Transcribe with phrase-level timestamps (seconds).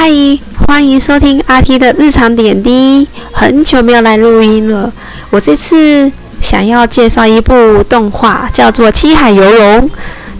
[0.00, 0.08] 嗨，
[0.64, 3.08] 欢迎收听阿 T 的日常点滴。
[3.32, 4.92] 很久没有来录音了，
[5.28, 6.08] 我这次
[6.40, 9.88] 想要介绍一部动画，叫做《七海游龙》。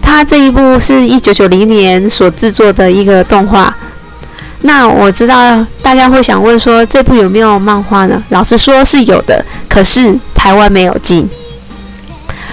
[0.01, 3.75] 它这一部是一九九零年所制作的一个动画。
[4.61, 8.23] 那我知道大家会想问说，这部有没有漫画呢？
[8.29, 11.29] 老实说是有的，可是台湾没有进，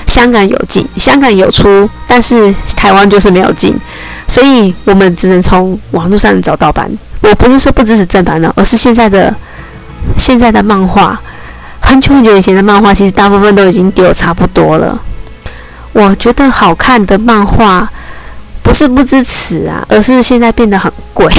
[0.06, 3.76] 香港有进，香港有出，但是台湾就是没有进，
[4.26, 6.90] 所以我们只能从网络上找盗版。
[7.20, 9.34] 我不是说不支持正版的，而是现在的
[10.16, 11.20] 现在的漫画，
[11.80, 14.98] 很久很久以前的漫画，其实大部分都已经丢差不多了。
[15.92, 17.90] 我觉得好看的漫画
[18.62, 21.32] 不是不支持啊，而是现在变得很贵。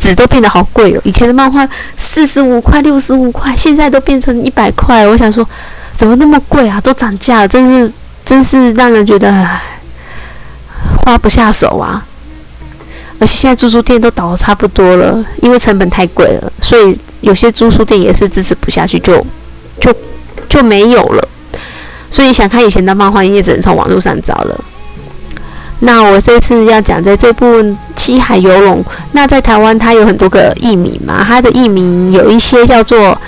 [0.00, 1.00] 纸都变得好贵哦！
[1.04, 1.66] 以前的漫画
[1.96, 5.06] 四十五块、六十五块，现在都变成一百块。
[5.06, 5.46] 我想说，
[5.94, 6.80] 怎么那么贵啊？
[6.80, 7.92] 都涨价了，真是
[8.24, 9.32] 真是让人觉得
[10.98, 12.04] 花不下手啊！
[13.20, 19.24] 而且现在租书店都倒的差不多了，因为成本太贵了，所以有些租书店也是支持不下去，就
[19.80, 19.94] 就
[20.48, 21.28] 就没有了。
[22.10, 24.64] 所以想看以前的漫画，也只能从网络上找了。
[25.80, 27.46] 那我这次要讲的这部
[27.94, 28.82] 《七海游龙》，
[29.12, 33.18] 那在台湾它有很多个艺名嘛，它的艺名有一些叫做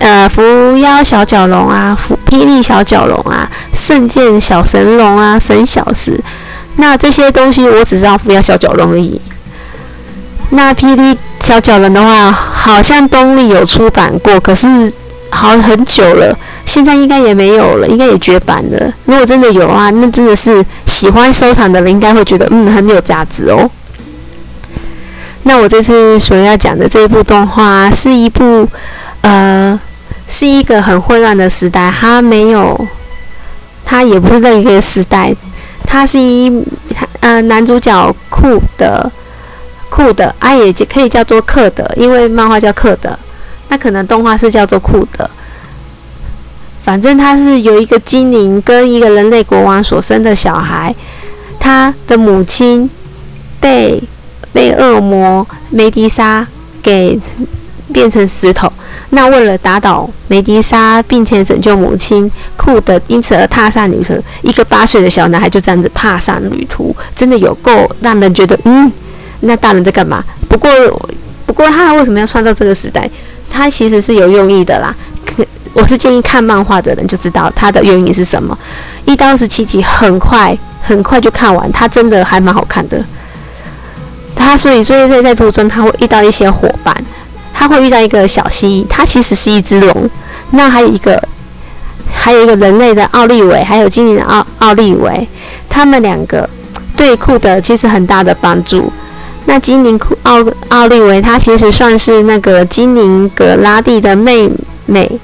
[0.00, 0.42] 呃伏
[0.78, 6.20] 妖小角龙啊、伏霹雳小角龙啊、圣剑小神龙啊、神小石。
[6.76, 9.20] 那这些东西我只知道伏妖小角龙而已。
[10.50, 14.92] 那霹雳小角龙的话，好像东立有出版过，可是
[15.30, 16.36] 好很久了。
[16.64, 18.92] 现在应该也没有了，应该也绝版了。
[19.04, 23.70] 如果真的有啊，那真的是喜欢收藏的人应该会觉得嗯很有价值哦。
[25.42, 28.68] 那我这次所要讲的这一部动画是一部
[29.22, 29.78] 呃
[30.30, 32.86] 是一个很混乱的时代，它没有，
[33.84, 35.34] 它也不是另一个时代，
[35.84, 36.64] 它是一
[37.18, 39.10] 呃男主角酷的
[39.90, 43.18] 酷的啊也就可以叫做克的，因为漫画叫克的，
[43.68, 45.28] 那可能动画是叫做酷的。
[46.80, 50.94] 反正他是有一个精灵跟一个人类国王所生的小孩，
[51.58, 52.88] 他的母亲
[53.58, 54.00] 被
[54.52, 56.46] 被恶魔梅迪莎
[56.80, 57.18] 给
[57.92, 58.72] 变成石头。
[59.10, 64.20] 那为了打倒梅迪莎，并且拯救母亲，库德因此而踏上旅程。
[64.42, 68.90] 一个八岁的小男孩就这样子踏上旅途，真的有够让人觉得，嗯，
[69.40, 70.22] 那大人在干嘛？
[70.48, 70.70] 不过，
[71.44, 73.10] 不过他为什么要创造这个时代？
[73.50, 74.94] 他其实是有用意的啦。
[75.26, 78.56] 可我是建议看漫画的人就知道他的用意是什么。
[79.04, 83.04] 一到二十七集很快很快就看完，他真的还蛮好看的。
[84.36, 86.96] 他所以所以在在途中他会遇到一些伙伴，
[87.60, 90.10] 他会遇到一个小蜥蜴，它其实是一只龙。
[90.52, 91.22] 那还有一个
[92.10, 95.28] 还有一个人类的奥利维，还有精灵的奥奥利维，
[95.68, 96.48] 他们两个
[96.96, 98.90] 对库的其实很大的帮助。
[99.44, 104.50] 那精灵库奥奥利维，他其实算是那个精灵格拉蒂的妹
[104.86, 105.20] 妹。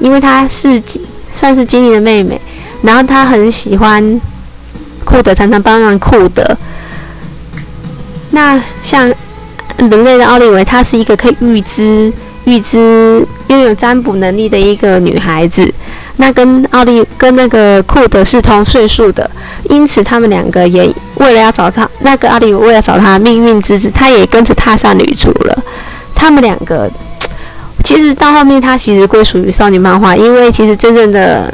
[0.00, 0.82] 因为她是
[1.32, 2.38] 算是精灵的妹妹，
[2.82, 4.20] 然后她很喜欢
[5.06, 6.42] 库德，常常帮忙库德。
[8.30, 9.10] 那像
[9.88, 12.12] 人类的奥利维，她是一个可以预知、
[12.44, 15.72] 预知、拥有占卜能力的一个女孩子。
[16.16, 19.30] 那跟奥利跟那个库德是同岁数的，
[19.70, 25.64] 因此他们两个也为了要找他，那个奥利维为了找他命运之子，他也跟着踏上旅途了。
[26.14, 26.90] 他们两个。
[27.82, 31.52] 其实到后面，他其实归属于少女漫画，因为其实真正的、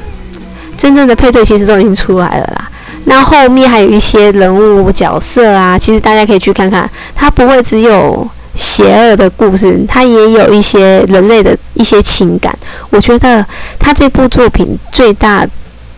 [0.77, 2.69] 真正的配对其实都已经出来了啦。
[3.09, 12.53] 那后面还有一些人物角色啊，其实大家可以去看看，它不会只有邪恶的故事，它也有一些人类的一些情感。
[12.91, 13.47] 我觉得
[13.79, 15.47] 他这部作品最大、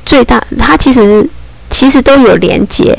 [0.05, 1.29] 最大，它其实
[1.71, 2.97] 其实都有连接，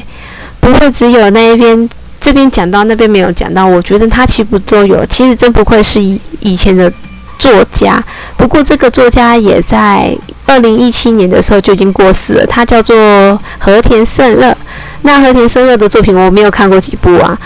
[0.60, 3.66] 不会只有那一边这边讲到那边没有讲到。
[3.66, 6.92] 我觉得他其实都有，其实真不愧是以以前的。
[7.40, 8.04] 作家，
[8.36, 10.14] 不过这个作家也在
[10.50, 12.46] 二零一七年的时候就已经过世了。
[12.48, 14.58] 他叫做和田胜二。
[15.04, 17.38] 那和田胜二的作品我没有看过几部啊，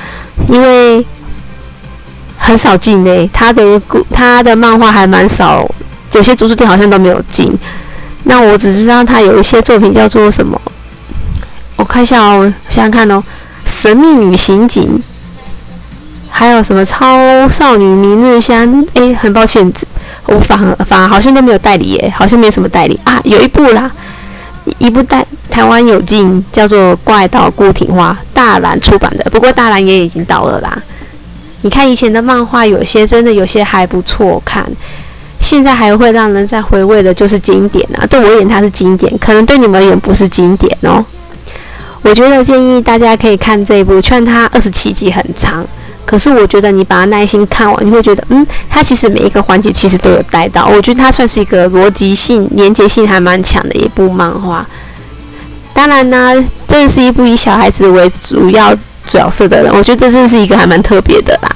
[0.50, 1.06] 因为
[2.38, 3.30] 很少进诶。
[3.32, 5.70] 他的故他的漫画还蛮少，
[6.14, 7.56] 有些图书店好像都没有进。
[8.24, 10.60] 那我只知道他有一些作品叫做什么，
[11.76, 13.22] 我看一下哦，想想看哦，
[13.70, 14.84] 《神秘女刑警》。
[16.36, 18.84] 还有什么超少女明日香？
[18.96, 19.72] 诶，很抱歉，
[20.26, 23.20] 我反反而好像都没有代理耶，好像没什么代理啊。
[23.24, 23.92] 有一部啦，
[24.78, 29.30] 一部代台湾有进，叫做《怪盗顾挺花》，大蓝出版的。
[29.30, 30.82] 不过大蓝也已经到了啦。
[31.62, 34.66] 你看以前的漫画，有些真的有些还不错看，
[35.40, 38.06] 现在还会让人在回味的，就是经典啊。
[38.08, 41.04] 对我而言它是经典，可能对你们而言不是经典哦。
[42.02, 45.66] 我觉得建议大家可以看这一部，劝它二十七集很长。
[46.14, 50.68] 可是我觉得你把它耐心看完，你会觉得，嗯，它其实每一个环节其实都有带到。
[50.68, 54.64] 我觉得它算是一个逻辑性、连结性还蛮强的一部漫画。
[55.74, 56.32] 当然呢，
[56.68, 58.72] 这是一部以小孩子为主要
[59.08, 61.50] 角色的人，我觉得这真是一个还蛮特别的啦。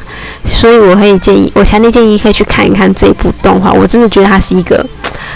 [0.43, 3.71] 所以我可以建议，我强烈建议可以去看一看这部动画。
[3.71, 4.83] 我真的觉得它是一个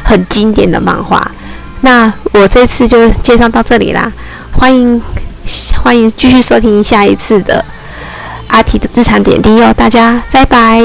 [0.02, 1.30] 很经典的漫画。
[1.82, 4.12] 那我这次就介绍到这里啦，
[4.52, 5.00] 欢迎
[5.84, 7.64] 欢迎继续收听下一次的
[8.51, 10.81] 阿提的日常点滴哦，大家拜拜。